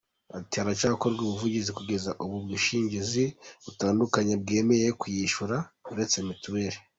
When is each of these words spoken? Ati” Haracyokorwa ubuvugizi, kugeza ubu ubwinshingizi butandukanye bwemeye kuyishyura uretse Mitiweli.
Ati” 0.37 0.55
Haracyokorwa 0.59 1.21
ubuvugizi, 1.23 1.69
kugeza 1.79 2.09
ubu 2.23 2.33
ubwinshingizi 2.39 3.23
butandukanye 3.63 4.33
bwemeye 4.41 4.87
kuyishyura 4.99 5.57
uretse 5.93 6.17
Mitiweli. 6.27 6.79